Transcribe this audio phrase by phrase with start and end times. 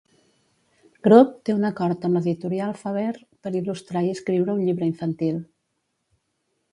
[1.07, 3.03] Crook té un acord amb l'editorial Faber
[3.47, 5.37] per il·lustrar i escriure un llibre infantil.